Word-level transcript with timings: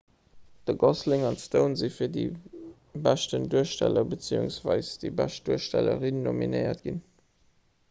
de 0.69 0.73
gosling 0.83 1.25
an 1.27 1.35
d'stone 1.41 1.77
si 1.81 1.89
fir 1.97 2.07
de 2.15 2.23
beschten 3.09 3.45
duersteller 3.53 4.07
bzw 4.15 4.75
déi 5.05 5.15
bescht 5.23 5.47
duerstellerin 5.53 6.21
nominéiert 6.31 6.85
ginn 6.91 7.01